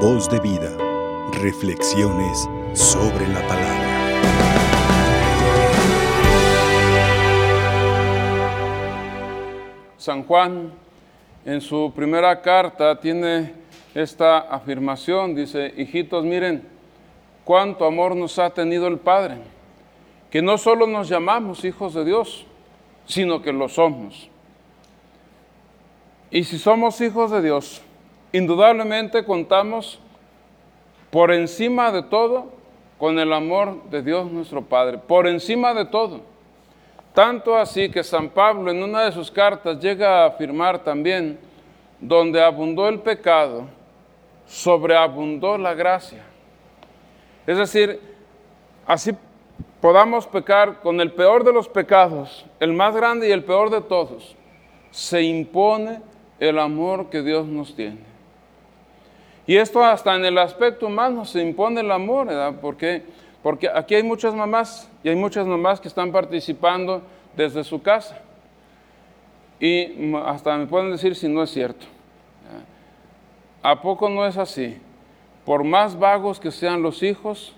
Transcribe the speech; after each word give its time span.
Voz 0.00 0.28
de 0.28 0.38
vida. 0.40 0.76
Reflexiones 1.40 2.46
sobre 2.74 3.26
la 3.28 3.40
palabra. 3.48 3.86
San 9.96 10.22
Juan 10.24 10.70
en 11.46 11.62
su 11.62 11.90
primera 11.96 12.42
carta 12.42 13.00
tiene 13.00 13.54
esta 13.94 14.40
afirmación, 14.40 15.34
dice, 15.34 15.72
hijitos, 15.78 16.26
miren 16.26 16.62
cuánto 17.44 17.86
amor 17.86 18.14
nos 18.14 18.38
ha 18.38 18.50
tenido 18.50 18.88
el 18.88 18.98
Padre, 18.98 19.38
que 20.30 20.42
no 20.42 20.58
solo 20.58 20.86
nos 20.86 21.08
llamamos 21.08 21.64
hijos 21.64 21.94
de 21.94 22.04
Dios, 22.04 22.44
sino 23.06 23.40
que 23.40 23.50
lo 23.50 23.70
somos. 23.70 24.28
Y 26.30 26.44
si 26.44 26.58
somos 26.58 27.00
hijos 27.00 27.30
de 27.30 27.40
Dios, 27.40 27.80
indudablemente 28.36 29.24
contamos 29.24 29.98
por 31.10 31.32
encima 31.32 31.90
de 31.90 32.02
todo 32.02 32.52
con 32.98 33.18
el 33.18 33.32
amor 33.32 33.84
de 33.90 34.02
Dios 34.02 34.30
nuestro 34.30 34.62
Padre, 34.62 34.98
por 34.98 35.26
encima 35.26 35.74
de 35.74 35.84
todo. 35.84 36.20
Tanto 37.14 37.56
así 37.56 37.90
que 37.90 38.04
San 38.04 38.28
Pablo 38.28 38.70
en 38.70 38.82
una 38.82 39.04
de 39.04 39.12
sus 39.12 39.30
cartas 39.30 39.80
llega 39.80 40.22
a 40.22 40.26
afirmar 40.26 40.78
también, 40.80 41.38
donde 42.00 42.42
abundó 42.42 42.88
el 42.88 43.00
pecado, 43.00 43.64
sobreabundó 44.46 45.56
la 45.56 45.74
gracia. 45.74 46.24
Es 47.46 47.56
decir, 47.56 48.00
así 48.86 49.12
podamos 49.80 50.26
pecar 50.26 50.80
con 50.80 51.00
el 51.00 51.12
peor 51.12 51.44
de 51.44 51.52
los 51.52 51.68
pecados, 51.68 52.44
el 52.60 52.72
más 52.72 52.94
grande 52.94 53.28
y 53.28 53.32
el 53.32 53.44
peor 53.44 53.70
de 53.70 53.80
todos, 53.80 54.36
se 54.90 55.22
impone 55.22 56.00
el 56.38 56.58
amor 56.58 57.08
que 57.08 57.22
Dios 57.22 57.46
nos 57.46 57.74
tiene. 57.74 58.15
Y 59.46 59.56
esto 59.56 59.84
hasta 59.84 60.16
en 60.16 60.24
el 60.24 60.38
aspecto 60.38 60.86
humano 60.86 61.24
se 61.24 61.40
impone 61.40 61.80
el 61.80 61.90
amor, 61.92 62.26
¿verdad? 62.26 62.54
Porque, 62.60 63.04
porque 63.42 63.68
aquí 63.72 63.94
hay 63.94 64.02
muchas 64.02 64.34
mamás 64.34 64.90
y 65.04 65.08
hay 65.08 65.16
muchas 65.16 65.46
mamás 65.46 65.80
que 65.80 65.88
están 65.88 66.10
participando 66.10 67.02
desde 67.36 67.62
su 67.62 67.80
casa. 67.80 68.18
Y 69.60 70.12
hasta 70.16 70.56
me 70.56 70.66
pueden 70.66 70.90
decir 70.90 71.14
si 71.14 71.28
no 71.28 71.42
es 71.42 71.50
cierto. 71.50 71.86
¿A 73.62 73.80
poco 73.80 74.08
no 74.08 74.26
es 74.26 74.36
así? 74.36 74.78
Por 75.44 75.64
más 75.64 75.98
vagos 75.98 76.40
que 76.40 76.50
sean 76.50 76.82
los 76.82 77.02
hijos, 77.02 77.54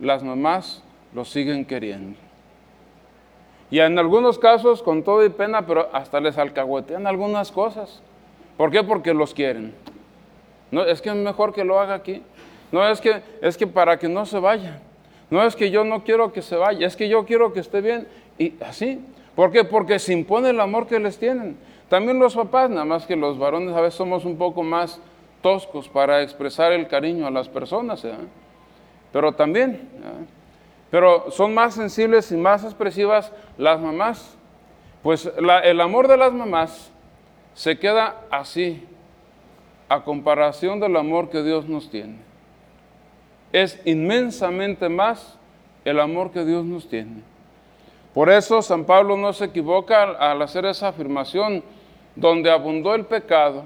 las 0.00 0.22
mamás 0.22 0.82
los 1.14 1.30
siguen 1.30 1.64
queriendo. 1.64 2.18
Y 3.70 3.80
en 3.80 3.98
algunos 3.98 4.38
casos, 4.38 4.82
con 4.82 5.02
todo 5.02 5.24
y 5.24 5.28
pena, 5.28 5.66
pero 5.66 5.88
hasta 5.92 6.20
les 6.20 6.38
alcahuetean 6.38 7.06
algunas 7.06 7.52
cosas. 7.52 8.02
¿Por 8.56 8.70
qué? 8.70 8.82
Porque 8.82 9.12
los 9.14 9.34
quieren. 9.34 9.74
No, 10.70 10.84
es 10.84 11.00
que 11.00 11.08
es 11.08 11.14
mejor 11.14 11.52
que 11.52 11.64
lo 11.64 11.80
haga 11.80 11.94
aquí. 11.94 12.22
No 12.70 12.86
es 12.86 13.00
que, 13.00 13.22
es 13.40 13.56
que 13.56 13.66
para 13.66 13.98
que 13.98 14.08
no 14.08 14.26
se 14.26 14.38
vaya. 14.38 14.80
No 15.30 15.42
es 15.42 15.56
que 15.56 15.70
yo 15.70 15.84
no 15.84 16.04
quiero 16.04 16.32
que 16.32 16.42
se 16.42 16.56
vaya, 16.56 16.86
es 16.86 16.96
que 16.96 17.08
yo 17.08 17.24
quiero 17.24 17.52
que 17.52 17.60
esté 17.60 17.80
bien. 17.80 18.08
Y 18.38 18.54
así. 18.62 19.00
¿Por 19.34 19.52
qué? 19.52 19.64
Porque 19.64 19.98
se 19.98 20.12
impone 20.12 20.50
el 20.50 20.60
amor 20.60 20.86
que 20.86 20.98
les 20.98 21.18
tienen. 21.18 21.56
También 21.88 22.18
los 22.18 22.34
papás, 22.34 22.68
nada 22.68 22.84
más 22.84 23.06
que 23.06 23.16
los 23.16 23.38
varones 23.38 23.74
a 23.74 23.80
veces 23.80 23.94
somos 23.94 24.24
un 24.24 24.36
poco 24.36 24.62
más 24.62 25.00
toscos 25.42 25.88
para 25.88 26.22
expresar 26.22 26.72
el 26.72 26.88
cariño 26.88 27.26
a 27.26 27.30
las 27.30 27.48
personas. 27.48 28.04
¿eh? 28.04 28.14
Pero 29.12 29.32
también, 29.32 29.88
¿eh? 29.94 30.26
pero 30.90 31.30
son 31.30 31.54
más 31.54 31.74
sensibles 31.74 32.30
y 32.32 32.36
más 32.36 32.64
expresivas 32.64 33.32
las 33.56 33.80
mamás. 33.80 34.36
Pues 35.02 35.30
el 35.38 35.80
amor 35.80 36.08
de 36.08 36.16
las 36.16 36.32
mamás 36.32 36.90
se 37.54 37.78
queda 37.78 38.16
así, 38.30 38.84
a 39.88 40.04
comparación 40.04 40.80
del 40.80 40.96
amor 40.96 41.30
que 41.30 41.42
Dios 41.42 41.68
nos 41.68 41.90
tiene. 41.90 42.16
Es 43.52 43.80
inmensamente 43.84 44.88
más 44.88 45.38
el 45.84 46.00
amor 46.00 46.30
que 46.30 46.44
Dios 46.44 46.64
nos 46.64 46.88
tiene. 46.88 47.22
Por 48.12 48.30
eso 48.30 48.62
San 48.62 48.84
Pablo 48.84 49.16
no 49.16 49.32
se 49.32 49.46
equivoca 49.46 50.02
al 50.02 50.42
hacer 50.42 50.66
esa 50.66 50.88
afirmación, 50.88 51.62
donde 52.16 52.50
abundó 52.50 52.94
el 52.94 53.06
pecado, 53.06 53.64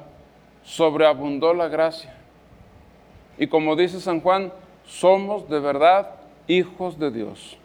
sobreabundó 0.62 1.54
la 1.54 1.68
gracia. 1.68 2.14
Y 3.38 3.46
como 3.46 3.76
dice 3.76 4.00
San 4.00 4.20
Juan, 4.20 4.52
somos 4.84 5.48
de 5.48 5.58
verdad 5.58 6.10
hijos 6.46 6.98
de 6.98 7.10
Dios. 7.10 7.56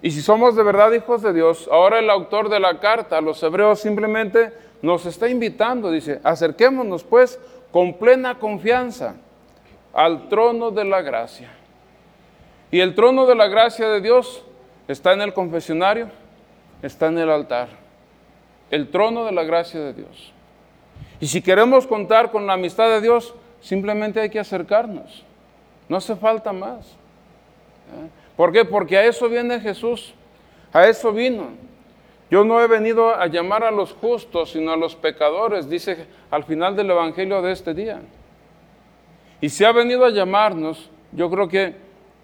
Y 0.00 0.10
si 0.10 0.20
somos 0.20 0.56
de 0.56 0.62
verdad 0.62 0.92
hijos 0.92 1.22
de 1.22 1.32
Dios, 1.32 1.68
ahora 1.70 1.98
el 1.98 2.10
autor 2.10 2.48
de 2.48 2.60
la 2.60 2.80
carta 2.80 3.18
a 3.18 3.20
los 3.20 3.42
hebreos 3.42 3.80
simplemente 3.80 4.52
nos 4.82 5.06
está 5.06 5.28
invitando, 5.28 5.90
dice, 5.90 6.20
acerquémonos 6.24 7.04
pues 7.04 7.38
con 7.70 7.94
plena 7.94 8.38
confianza 8.38 9.14
al 9.94 10.28
trono 10.28 10.70
de 10.70 10.84
la 10.84 11.00
gracia. 11.00 11.50
Y 12.70 12.80
el 12.80 12.94
trono 12.94 13.26
de 13.26 13.34
la 13.34 13.46
gracia 13.46 13.88
de 13.88 14.00
Dios 14.00 14.44
está 14.88 15.12
en 15.12 15.22
el 15.22 15.32
confesionario, 15.32 16.08
está 16.82 17.06
en 17.06 17.18
el 17.18 17.30
altar. 17.30 17.68
El 18.70 18.90
trono 18.90 19.24
de 19.24 19.32
la 19.32 19.44
gracia 19.44 19.78
de 19.80 19.92
Dios. 19.92 20.32
Y 21.20 21.26
si 21.28 21.42
queremos 21.42 21.86
contar 21.86 22.30
con 22.30 22.46
la 22.46 22.54
amistad 22.54 22.88
de 22.88 23.00
Dios, 23.00 23.34
simplemente 23.60 24.20
hay 24.20 24.30
que 24.30 24.40
acercarnos. 24.40 25.22
No 25.88 25.98
hace 25.98 26.16
falta 26.16 26.52
más. 26.52 26.86
¿Eh? 26.86 28.08
¿Por 28.36 28.50
qué? 28.50 28.64
Porque 28.64 28.96
a 28.96 29.04
eso 29.04 29.28
viene 29.28 29.60
Jesús. 29.60 30.14
A 30.72 30.88
eso 30.88 31.12
vino. 31.12 31.50
Yo 32.32 32.44
no 32.44 32.62
he 32.62 32.66
venido 32.66 33.14
a 33.14 33.26
llamar 33.26 33.62
a 33.62 33.70
los 33.70 33.92
justos, 33.92 34.52
sino 34.52 34.72
a 34.72 34.76
los 34.78 34.96
pecadores, 34.96 35.68
dice 35.68 36.06
al 36.30 36.44
final 36.44 36.74
del 36.74 36.90
Evangelio 36.90 37.42
de 37.42 37.52
este 37.52 37.74
día. 37.74 38.00
Y 39.42 39.50
si 39.50 39.66
ha 39.66 39.72
venido 39.72 40.06
a 40.06 40.08
llamarnos, 40.08 40.88
yo 41.12 41.30
creo 41.30 41.46
que 41.46 41.74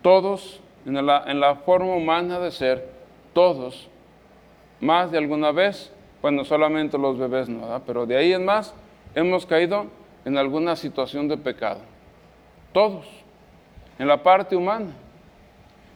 todos, 0.01 0.63
en 0.87 1.05
la, 1.05 1.57
forma 1.57 1.95
humana 1.95 2.41
de 2.41 2.51
ser, 2.51 2.89
todos, 3.35 3.91
más 4.81 5.11
de 5.11 5.19
alguna 5.19 5.53
vez, 5.53 5.93
bueno, 6.23 6.43
solamente 6.43 6.97
los 6.97 7.19
bebés 7.19 7.51
no, 7.51 7.61
¿verdad? 7.61 7.83
pero 7.87 8.07
de 8.07 8.17
ahí 8.17 8.33
en 8.33 8.47
más, 8.47 8.75
hemos 9.15 9.45
caído 9.45 9.89
en 10.25 10.39
alguna 10.39 10.75
situación 10.75 11.29
de 11.29 11.37
pecado. 11.37 11.81
Todos, 12.73 13.05
en 13.99 14.09
la 14.09 14.23
parte 14.23 14.57
humana. 14.57 14.93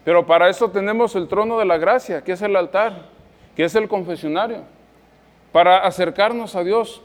Pero 0.05 0.27
para 0.27 0.51
eso 0.51 0.71
tenemos 0.71 1.17
el 1.17 1.29
trono 1.29 1.59
de 1.59 1.65
la 1.65 1.79
gracia, 1.79 2.23
que 2.23 2.33
es 2.33 2.43
el 2.43 2.55
altar 2.57 3.11
que 3.57 3.65
es 3.65 3.75
el 3.75 3.89
confesionario, 3.89 4.63
para 5.53 5.79
acercarnos 5.79 6.57
a 6.57 6.65
Dios 6.65 7.03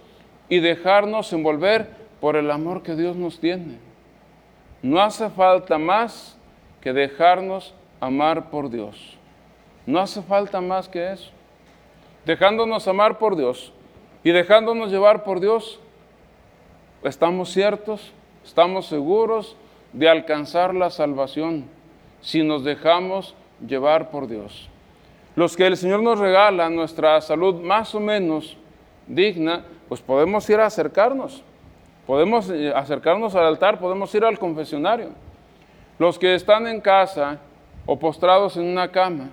y 0.48 0.60
dejarnos 0.60 1.34
envolver 1.34 1.90
por 2.22 2.38
el 2.38 2.50
amor 2.50 2.84
que 2.84 2.96
Dios 2.96 3.16
nos 3.16 3.40
tiene. 3.40 3.80
No 4.82 5.02
hace 5.02 5.30
falta 5.30 5.78
más 5.78 6.38
que 6.80 6.94
dejarnos 6.94 7.74
amar 8.00 8.50
por 8.50 8.70
Dios. 8.70 9.18
No 9.86 10.00
hace 10.00 10.22
falta 10.22 10.62
más 10.62 10.88
que 10.88 11.12
eso. 11.12 11.32
Dejándonos 12.26 12.88
amar 12.88 13.18
por 13.18 13.36
Dios 13.36 13.74
y 14.24 14.32
dejándonos 14.32 14.92
llevar 14.92 15.24
por 15.24 15.40
Dios, 15.40 15.80
estamos 17.04 17.50
ciertos, 17.52 18.12
estamos 18.46 18.88
seguros 18.88 19.56
de 19.94 20.10
alcanzar 20.10 20.74
la 20.74 20.90
salvación 20.90 21.66
si 22.22 22.44
nos 22.44 22.64
dejamos 22.64 23.36
llevar 23.66 24.10
por 24.10 24.28
Dios 24.28 24.70
los 25.38 25.56
que 25.56 25.68
el 25.68 25.78
Señor 25.78 26.02
nos 26.02 26.18
regala 26.18 26.68
nuestra 26.68 27.22
salud 27.22 27.62
más 27.62 27.94
o 27.94 28.00
menos 28.00 28.58
digna, 29.06 29.64
pues 29.88 30.02
podemos 30.02 30.50
ir 30.50 30.60
a 30.60 30.66
acercarnos. 30.66 31.44
Podemos 32.08 32.50
eh, 32.50 32.74
acercarnos 32.76 33.36
al 33.36 33.46
altar, 33.46 33.78
podemos 33.78 34.14
ir 34.16 34.26
al 34.26 34.40
confesionario. 34.40 35.10
Los 36.00 36.18
que 36.18 36.34
están 36.34 36.66
en 36.66 36.82
casa 36.82 37.38
o 37.86 38.00
postrados 38.00 38.58
en 38.58 38.66
una 38.66 38.90
cama, 38.90 39.30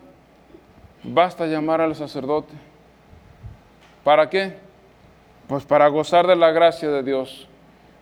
basta 1.03 1.47
llamar 1.47 1.81
al 1.81 1.95
sacerdote. 1.95 2.53
¿Para 4.05 4.29
qué? 4.29 4.59
Pues 5.49 5.65
para 5.65 5.89
gozar 5.89 6.27
de 6.27 6.37
la 6.37 6.51
gracia 6.51 6.91
de 6.91 7.03
Dios, 7.03 7.49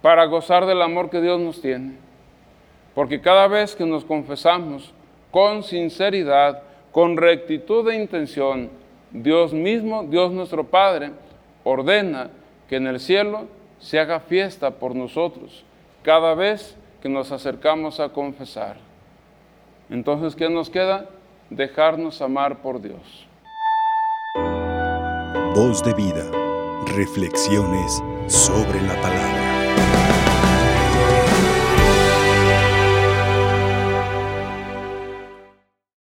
para 0.00 0.24
gozar 0.24 0.66
del 0.66 0.82
amor 0.82 1.08
que 1.08 1.20
Dios 1.20 1.40
nos 1.40 1.62
tiene. 1.62 1.94
Porque 2.96 3.20
cada 3.20 3.46
vez 3.46 3.76
que 3.76 3.86
nos 3.86 4.04
confesamos 4.04 4.92
con 5.30 5.62
sinceridad, 5.62 6.64
con 6.92 7.16
rectitud 7.16 7.88
de 7.88 7.96
intención, 7.96 8.70
Dios 9.10 9.52
mismo, 9.52 10.04
Dios 10.04 10.30
nuestro 10.30 10.64
Padre, 10.64 11.10
ordena 11.64 12.30
que 12.68 12.76
en 12.76 12.86
el 12.86 13.00
cielo 13.00 13.46
se 13.78 13.98
haga 13.98 14.20
fiesta 14.20 14.70
por 14.70 14.94
nosotros 14.94 15.64
cada 16.02 16.34
vez 16.34 16.76
que 17.02 17.08
nos 17.08 17.32
acercamos 17.32 17.98
a 17.98 18.10
confesar. 18.10 18.76
Entonces, 19.90 20.36
¿qué 20.36 20.48
nos 20.48 20.70
queda? 20.70 21.08
Dejarnos 21.50 22.22
amar 22.22 22.62
por 22.62 22.80
Dios. 22.80 23.26
Voz 25.54 25.82
de 25.82 25.92
vida. 25.94 26.24
Reflexiones 26.96 28.02
sobre 28.26 28.80
la 28.82 29.00
palabra. 29.00 30.11